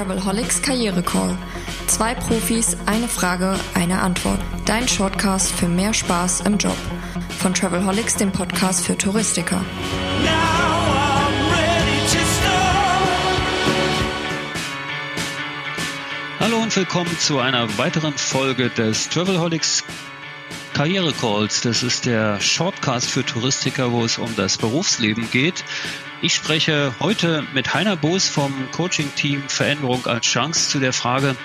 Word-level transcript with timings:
Travelholics 0.00 0.62
Karriere 0.62 1.02
Call. 1.02 1.36
Zwei 1.86 2.14
Profis, 2.14 2.74
eine 2.86 3.06
Frage, 3.06 3.54
eine 3.74 4.00
Antwort. 4.00 4.40
Dein 4.64 4.88
Shortcast 4.88 5.52
für 5.52 5.68
mehr 5.68 5.92
Spaß 5.92 6.40
im 6.46 6.56
Job. 6.56 6.76
Von 7.38 7.52
Travelholics, 7.52 8.16
dem 8.16 8.32
Podcast 8.32 8.86
für 8.86 8.96
Touristiker. 8.96 9.62
Hallo 16.40 16.62
und 16.62 16.74
willkommen 16.74 17.18
zu 17.18 17.38
einer 17.38 17.76
weiteren 17.76 18.14
Folge 18.14 18.70
des 18.70 19.10
Travelholics 19.10 19.84
Karriere 20.80 21.12
Calls. 21.12 21.60
Das 21.60 21.82
ist 21.82 22.06
der 22.06 22.40
Shortcast 22.40 23.10
für 23.10 23.22
Touristiker, 23.22 23.92
wo 23.92 24.02
es 24.02 24.16
um 24.16 24.34
das 24.34 24.56
Berufsleben 24.56 25.30
geht. 25.30 25.62
Ich 26.22 26.34
spreche 26.34 26.94
heute 27.00 27.44
mit 27.52 27.74
Heiner 27.74 27.96
Boos 27.96 28.30
vom 28.30 28.50
Coaching-Team 28.72 29.42
Veränderung 29.46 30.06
als 30.06 30.24
Chance 30.24 30.70
zu 30.70 30.78
der 30.78 30.94
Frage, 30.94 31.36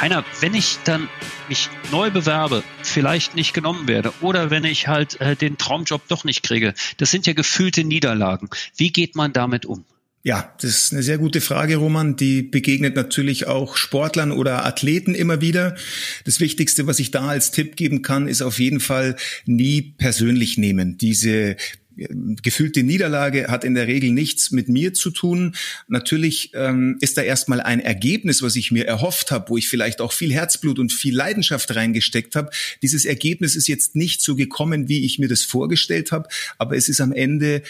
Heiner, 0.00 0.24
wenn 0.38 0.54
ich 0.54 0.78
dann 0.84 1.08
mich 1.48 1.70
neu 1.90 2.12
bewerbe, 2.12 2.62
vielleicht 2.84 3.34
nicht 3.34 3.52
genommen 3.52 3.88
werde 3.88 4.12
oder 4.20 4.50
wenn 4.50 4.62
ich 4.62 4.86
halt 4.86 5.20
äh, 5.20 5.34
den 5.34 5.58
Traumjob 5.58 6.06
doch 6.06 6.22
nicht 6.22 6.44
kriege, 6.44 6.72
das 6.98 7.10
sind 7.10 7.26
ja 7.26 7.32
gefühlte 7.32 7.82
Niederlagen. 7.82 8.48
Wie 8.76 8.92
geht 8.92 9.16
man 9.16 9.32
damit 9.32 9.66
um? 9.66 9.84
Ja, 10.26 10.54
das 10.62 10.70
ist 10.70 10.92
eine 10.94 11.02
sehr 11.02 11.18
gute 11.18 11.42
Frage, 11.42 11.76
Roman. 11.76 12.16
Die 12.16 12.40
begegnet 12.40 12.96
natürlich 12.96 13.46
auch 13.46 13.76
Sportlern 13.76 14.32
oder 14.32 14.64
Athleten 14.64 15.14
immer 15.14 15.42
wieder. 15.42 15.76
Das 16.24 16.40
Wichtigste, 16.40 16.86
was 16.86 16.98
ich 16.98 17.10
da 17.10 17.28
als 17.28 17.50
Tipp 17.50 17.76
geben 17.76 18.00
kann, 18.00 18.26
ist 18.26 18.40
auf 18.40 18.58
jeden 18.58 18.80
Fall 18.80 19.16
nie 19.44 19.82
persönlich 19.82 20.56
nehmen. 20.56 20.96
Diese 20.96 21.56
gefühlte 21.96 22.82
Niederlage 22.82 23.48
hat 23.48 23.64
in 23.64 23.74
der 23.74 23.86
Regel 23.86 24.10
nichts 24.10 24.50
mit 24.50 24.68
mir 24.68 24.94
zu 24.94 25.10
tun. 25.10 25.54
Natürlich 25.88 26.50
ähm, 26.54 26.96
ist 27.00 27.16
da 27.16 27.22
erstmal 27.22 27.60
ein 27.60 27.80
Ergebnis, 27.80 28.42
was 28.42 28.56
ich 28.56 28.72
mir 28.72 28.86
erhofft 28.86 29.30
habe, 29.30 29.50
wo 29.50 29.56
ich 29.56 29.68
vielleicht 29.68 30.00
auch 30.00 30.12
viel 30.12 30.32
Herzblut 30.32 30.78
und 30.78 30.92
viel 30.92 31.14
Leidenschaft 31.14 31.74
reingesteckt 31.76 32.34
habe. 32.34 32.50
Dieses 32.82 33.04
Ergebnis 33.04 33.56
ist 33.56 33.68
jetzt 33.68 33.94
nicht 33.94 34.22
so 34.22 34.34
gekommen, 34.34 34.88
wie 34.88 35.04
ich 35.04 35.18
mir 35.18 35.28
das 35.28 35.42
vorgestellt 35.42 36.12
habe, 36.12 36.28
aber 36.58 36.76
es 36.76 36.88
ist 36.88 37.00
am 37.00 37.12
Ende 37.12 37.62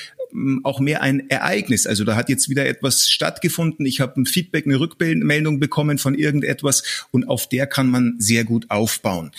auch 0.64 0.80
mehr 0.80 1.00
ein 1.02 1.30
Ereignis. 1.30 1.86
Also 1.86 2.04
da 2.04 2.16
hat 2.16 2.28
jetzt 2.28 2.48
wieder 2.48 2.66
etwas 2.66 3.08
stattgefunden. 3.08 3.86
Ich 3.86 4.00
habe 4.00 4.20
ein 4.20 4.26
Feedback, 4.26 4.66
eine 4.66 4.80
Rückmeldung 4.80 5.60
bekommen 5.60 5.98
von 5.98 6.14
irgendetwas 6.14 7.06
und 7.12 7.28
auf 7.28 7.48
der 7.48 7.66
kann 7.66 7.88
man 7.88 8.16
sehr 8.18 8.44
gut 8.44 8.70
aufbauen. 8.70 9.30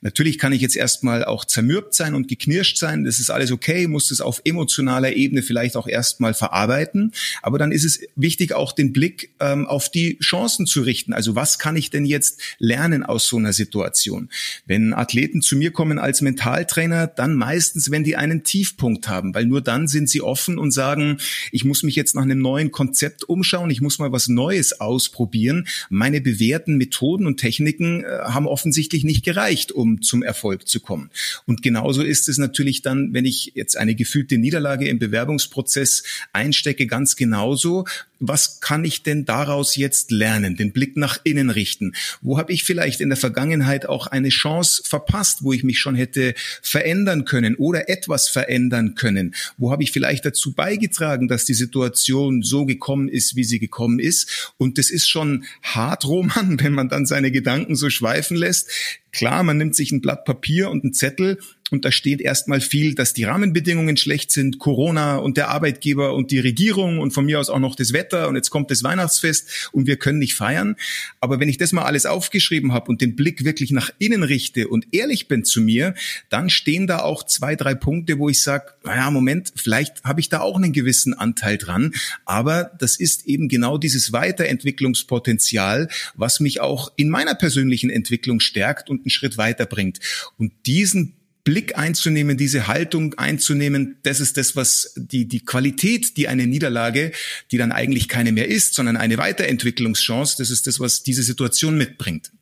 Natürlich 0.00 0.38
kann 0.38 0.52
ich 0.52 0.60
jetzt 0.60 0.76
erstmal 0.76 1.24
auch 1.24 1.44
zermürbt 1.44 1.94
sein 1.94 2.14
und 2.14 2.28
geknirscht 2.28 2.78
sein. 2.78 3.04
Das 3.04 3.18
ist 3.18 3.30
alles 3.30 3.50
okay, 3.50 3.88
muss 3.88 4.08
das 4.08 4.20
auf 4.20 4.42
emotionaler 4.44 5.14
Ebene 5.14 5.42
vielleicht 5.42 5.76
auch 5.76 5.88
erstmal 5.88 6.34
verarbeiten. 6.34 7.12
Aber 7.42 7.58
dann 7.58 7.72
ist 7.72 7.84
es 7.84 8.00
wichtig, 8.14 8.52
auch 8.52 8.72
den 8.72 8.92
Blick 8.92 9.34
ähm, 9.40 9.66
auf 9.66 9.90
die 9.90 10.18
Chancen 10.18 10.66
zu 10.66 10.82
richten. 10.82 11.12
Also 11.12 11.34
was 11.34 11.58
kann 11.58 11.76
ich 11.76 11.90
denn 11.90 12.04
jetzt 12.04 12.40
lernen 12.58 13.02
aus 13.02 13.26
so 13.26 13.38
einer 13.38 13.52
Situation? 13.52 14.28
Wenn 14.66 14.94
Athleten 14.94 15.42
zu 15.42 15.56
mir 15.56 15.72
kommen 15.72 15.98
als 15.98 16.20
Mentaltrainer, 16.20 17.08
dann 17.08 17.34
meistens, 17.34 17.90
wenn 17.90 18.04
die 18.04 18.16
einen 18.16 18.44
Tiefpunkt 18.44 19.08
haben, 19.08 19.34
weil 19.34 19.46
nur 19.46 19.60
dann 19.60 19.88
sind 19.88 20.08
sie 20.08 20.22
offen 20.22 20.43
offen 20.44 20.58
und 20.58 20.72
sagen, 20.72 21.18
ich 21.52 21.64
muss 21.64 21.82
mich 21.82 21.94
jetzt 21.96 22.14
nach 22.14 22.22
einem 22.22 22.40
neuen 22.40 22.70
Konzept 22.70 23.24
umschauen, 23.24 23.70
ich 23.70 23.80
muss 23.80 23.98
mal 23.98 24.12
was 24.12 24.28
Neues 24.28 24.78
ausprobieren. 24.80 25.66
Meine 25.88 26.20
bewährten 26.20 26.76
Methoden 26.76 27.26
und 27.26 27.38
Techniken 27.38 28.04
äh, 28.04 28.08
haben 28.24 28.46
offensichtlich 28.46 29.04
nicht 29.04 29.24
gereicht, 29.24 29.72
um 29.72 30.02
zum 30.02 30.22
Erfolg 30.22 30.68
zu 30.68 30.80
kommen. 30.80 31.10
Und 31.46 31.62
genauso 31.62 32.02
ist 32.02 32.28
es 32.28 32.36
natürlich 32.36 32.82
dann, 32.82 33.14
wenn 33.14 33.24
ich 33.24 33.52
jetzt 33.54 33.76
eine 33.76 33.94
gefühlte 33.94 34.36
Niederlage 34.36 34.88
im 34.88 34.98
Bewerbungsprozess 34.98 36.02
einstecke, 36.32 36.86
ganz 36.86 37.16
genauso 37.16 37.84
was 38.20 38.60
kann 38.60 38.84
ich 38.84 39.02
denn 39.02 39.24
daraus 39.24 39.76
jetzt 39.76 40.10
lernen? 40.10 40.56
Den 40.56 40.72
Blick 40.72 40.96
nach 40.96 41.18
innen 41.24 41.50
richten. 41.50 41.94
Wo 42.22 42.38
habe 42.38 42.52
ich 42.52 42.64
vielleicht 42.64 43.00
in 43.00 43.08
der 43.08 43.18
Vergangenheit 43.18 43.86
auch 43.86 44.06
eine 44.06 44.28
Chance 44.28 44.82
verpasst, 44.84 45.42
wo 45.42 45.52
ich 45.52 45.64
mich 45.64 45.78
schon 45.78 45.94
hätte 45.94 46.34
verändern 46.62 47.24
können 47.24 47.54
oder 47.56 47.88
etwas 47.88 48.28
verändern 48.28 48.94
können? 48.94 49.34
Wo 49.58 49.70
habe 49.72 49.82
ich 49.82 49.92
vielleicht 49.92 50.23
dazu 50.24 50.52
beigetragen, 50.52 51.28
dass 51.28 51.44
die 51.44 51.54
Situation 51.54 52.42
so 52.42 52.66
gekommen 52.66 53.08
ist, 53.08 53.36
wie 53.36 53.44
sie 53.44 53.58
gekommen 53.58 53.98
ist? 53.98 54.54
Und 54.58 54.78
das 54.78 54.90
ist 54.90 55.08
schon 55.08 55.44
hart, 55.62 56.04
Roman, 56.08 56.60
wenn 56.60 56.72
man 56.72 56.88
dann 56.88 57.06
seine 57.06 57.30
Gedanken 57.30 57.76
so 57.76 57.90
schweifen 57.90 58.36
lässt. 58.36 58.70
Klar, 59.12 59.42
man 59.42 59.58
nimmt 59.58 59.76
sich 59.76 59.92
ein 59.92 60.00
Blatt 60.00 60.24
Papier 60.24 60.70
und 60.70 60.84
einen 60.84 60.92
Zettel 60.92 61.38
und 61.74 61.84
da 61.84 61.90
steht 61.90 62.20
erstmal 62.20 62.60
viel, 62.60 62.94
dass 62.94 63.14
die 63.14 63.24
Rahmenbedingungen 63.24 63.96
schlecht 63.96 64.30
sind, 64.30 64.60
Corona 64.60 65.16
und 65.16 65.36
der 65.36 65.48
Arbeitgeber 65.48 66.14
und 66.14 66.30
die 66.30 66.38
Regierung 66.38 67.00
und 67.00 67.10
von 67.10 67.26
mir 67.26 67.40
aus 67.40 67.50
auch 67.50 67.58
noch 67.58 67.74
das 67.74 67.92
Wetter 67.92 68.28
und 68.28 68.36
jetzt 68.36 68.50
kommt 68.50 68.70
das 68.70 68.84
Weihnachtsfest 68.84 69.70
und 69.72 69.88
wir 69.88 69.96
können 69.96 70.20
nicht 70.20 70.34
feiern. 70.34 70.76
Aber 71.20 71.40
wenn 71.40 71.48
ich 71.48 71.58
das 71.58 71.72
mal 71.72 71.82
alles 71.82 72.06
aufgeschrieben 72.06 72.72
habe 72.72 72.88
und 72.90 73.00
den 73.00 73.16
Blick 73.16 73.44
wirklich 73.44 73.72
nach 73.72 73.90
innen 73.98 74.22
richte 74.22 74.68
und 74.68 74.86
ehrlich 74.92 75.26
bin 75.26 75.44
zu 75.44 75.60
mir, 75.60 75.94
dann 76.30 76.48
stehen 76.48 76.86
da 76.86 77.00
auch 77.00 77.24
zwei, 77.24 77.56
drei 77.56 77.74
Punkte, 77.74 78.20
wo 78.20 78.28
ich 78.28 78.40
sage, 78.40 78.66
naja, 78.84 79.10
Moment, 79.10 79.52
vielleicht 79.56 80.04
habe 80.04 80.20
ich 80.20 80.28
da 80.28 80.40
auch 80.40 80.56
einen 80.56 80.72
gewissen 80.72 81.12
Anteil 81.12 81.58
dran. 81.58 81.92
Aber 82.24 82.70
das 82.78 82.96
ist 82.96 83.26
eben 83.26 83.48
genau 83.48 83.78
dieses 83.78 84.12
Weiterentwicklungspotenzial, 84.12 85.88
was 86.14 86.38
mich 86.38 86.60
auch 86.60 86.92
in 86.94 87.08
meiner 87.08 87.34
persönlichen 87.34 87.90
Entwicklung 87.90 88.38
stärkt 88.38 88.90
und 88.90 89.00
einen 89.00 89.10
Schritt 89.10 89.38
weiterbringt. 89.38 89.98
Und 90.38 90.52
diesen 90.66 91.14
Blick 91.44 91.76
einzunehmen, 91.76 92.38
diese 92.38 92.66
Haltung 92.66 93.14
einzunehmen, 93.14 93.98
das 94.02 94.20
ist 94.20 94.38
das, 94.38 94.56
was 94.56 94.94
die, 94.96 95.28
die 95.28 95.44
Qualität, 95.44 96.16
die 96.16 96.26
eine 96.26 96.46
Niederlage, 96.46 97.12
die 97.50 97.58
dann 97.58 97.70
eigentlich 97.70 98.08
keine 98.08 98.32
mehr 98.32 98.48
ist, 98.48 98.74
sondern 98.74 98.96
eine 98.96 99.18
Weiterentwicklungschance, 99.18 100.36
das 100.38 100.50
ist 100.50 100.66
das, 100.66 100.80
was 100.80 101.02
diese 101.02 101.22
Situation 101.22 101.76
mitbringt. 101.76 102.32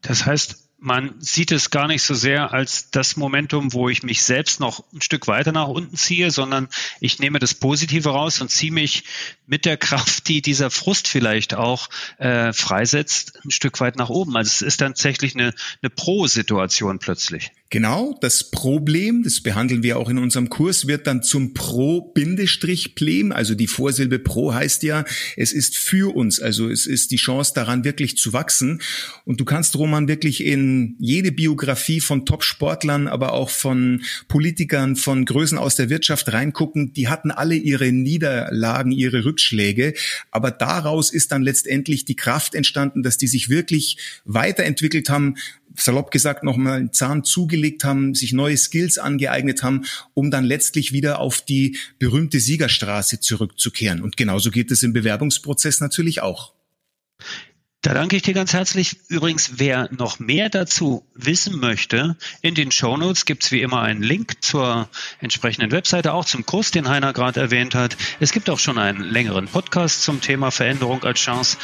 Das 0.00 0.26
heißt, 0.26 0.56
man 0.78 1.14
sieht 1.20 1.52
es 1.52 1.70
gar 1.70 1.86
nicht 1.86 2.02
so 2.02 2.12
sehr 2.12 2.52
als 2.52 2.90
das 2.90 3.16
Momentum, 3.16 3.72
wo 3.72 3.88
ich 3.88 4.02
mich 4.02 4.24
selbst 4.24 4.58
noch 4.58 4.84
ein 4.92 5.00
Stück 5.00 5.28
weiter 5.28 5.52
nach 5.52 5.68
unten 5.68 5.96
ziehe, 5.96 6.32
sondern 6.32 6.68
ich 6.98 7.20
nehme 7.20 7.38
das 7.38 7.54
Positive 7.54 8.08
raus 8.08 8.40
und 8.40 8.50
ziehe 8.50 8.72
mich 8.72 9.04
mit 9.46 9.64
der 9.64 9.76
Kraft, 9.76 10.26
die 10.26 10.42
dieser 10.42 10.70
Frust 10.70 11.06
vielleicht 11.06 11.54
auch 11.54 11.88
äh, 12.18 12.52
freisetzt, 12.52 13.38
ein 13.44 13.52
Stück 13.52 13.80
weit 13.80 13.94
nach 13.94 14.08
oben. 14.08 14.36
Also 14.36 14.48
es 14.48 14.62
ist 14.62 14.80
dann 14.80 14.94
tatsächlich 14.94 15.36
eine, 15.36 15.54
eine 15.82 15.90
Pro-Situation 15.90 16.98
plötzlich. 16.98 17.52
Genau, 17.72 18.14
das 18.20 18.50
Problem, 18.50 19.22
das 19.22 19.40
behandeln 19.40 19.82
wir 19.82 19.96
auch 19.96 20.10
in 20.10 20.18
unserem 20.18 20.50
Kurs, 20.50 20.88
wird 20.88 21.06
dann 21.06 21.22
zum 21.22 21.54
Pro-Plem. 21.54 23.32
Also 23.32 23.54
die 23.54 23.66
Vorsilbe 23.66 24.18
Pro 24.18 24.52
heißt 24.52 24.82
ja, 24.82 25.06
es 25.38 25.54
ist 25.54 25.78
für 25.78 26.14
uns. 26.14 26.38
Also 26.38 26.68
es 26.68 26.86
ist 26.86 27.12
die 27.12 27.16
Chance 27.16 27.52
daran, 27.54 27.82
wirklich 27.82 28.18
zu 28.18 28.34
wachsen. 28.34 28.82
Und 29.24 29.40
du 29.40 29.46
kannst, 29.46 29.74
Roman, 29.74 30.06
wirklich 30.06 30.44
in 30.44 30.96
jede 30.98 31.32
Biografie 31.32 32.00
von 32.00 32.26
Top-Sportlern, 32.26 33.08
aber 33.08 33.32
auch 33.32 33.48
von 33.48 34.02
Politikern, 34.28 34.94
von 34.94 35.24
Größen 35.24 35.56
aus 35.56 35.74
der 35.74 35.88
Wirtschaft 35.88 36.30
reingucken. 36.30 36.92
Die 36.92 37.08
hatten 37.08 37.30
alle 37.30 37.54
ihre 37.54 37.90
Niederlagen, 37.90 38.92
ihre 38.92 39.24
Rückschläge. 39.24 39.94
Aber 40.30 40.50
daraus 40.50 41.10
ist 41.10 41.32
dann 41.32 41.42
letztendlich 41.42 42.04
die 42.04 42.16
Kraft 42.16 42.54
entstanden, 42.54 43.02
dass 43.02 43.16
die 43.16 43.28
sich 43.28 43.48
wirklich 43.48 43.96
weiterentwickelt 44.26 45.08
haben 45.08 45.36
salopp 45.76 46.10
gesagt 46.10 46.44
nochmal 46.44 46.78
einen 46.78 46.92
Zahn 46.92 47.24
zugelegt 47.24 47.84
haben, 47.84 48.14
sich 48.14 48.32
neue 48.32 48.56
Skills 48.56 48.98
angeeignet 48.98 49.62
haben, 49.62 49.84
um 50.14 50.30
dann 50.30 50.44
letztlich 50.44 50.92
wieder 50.92 51.20
auf 51.20 51.40
die 51.40 51.76
berühmte 51.98 52.40
Siegerstraße 52.40 53.20
zurückzukehren. 53.20 54.02
Und 54.02 54.16
genauso 54.16 54.50
geht 54.50 54.70
es 54.70 54.82
im 54.82 54.92
Bewerbungsprozess 54.92 55.80
natürlich 55.80 56.22
auch. 56.22 56.52
Da 57.82 57.94
danke 57.94 58.14
ich 58.14 58.22
dir 58.22 58.32
ganz 58.32 58.52
herzlich. 58.52 59.00
Übrigens, 59.08 59.54
wer 59.56 59.88
noch 59.90 60.20
mehr 60.20 60.48
dazu 60.48 61.04
wissen 61.14 61.58
möchte, 61.58 62.16
in 62.40 62.54
den 62.54 62.70
Show 62.70 62.96
Notes 62.96 63.24
gibt 63.24 63.42
es 63.42 63.50
wie 63.50 63.60
immer 63.60 63.82
einen 63.82 64.04
Link 64.04 64.40
zur 64.40 64.88
entsprechenden 65.20 65.72
Webseite, 65.72 66.12
auch 66.12 66.24
zum 66.24 66.46
Kurs, 66.46 66.70
den 66.70 66.88
Heiner 66.88 67.12
gerade 67.12 67.40
erwähnt 67.40 67.74
hat. 67.74 67.96
Es 68.20 68.30
gibt 68.30 68.48
auch 68.50 68.60
schon 68.60 68.78
einen 68.78 69.02
längeren 69.02 69.48
Podcast 69.48 70.04
zum 70.04 70.20
Thema 70.20 70.52
Veränderung 70.52 71.02
als 71.02 71.18
Chance. 71.18 71.56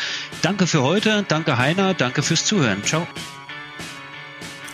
Danke 0.43 0.67
für 0.67 0.83
heute, 0.83 1.25
danke 1.29 1.57
Heiner, 1.57 1.95
danke 1.95 2.25
fürs 2.25 2.45
Zuhören. 2.45 2.83
Ciao. 2.83 3.07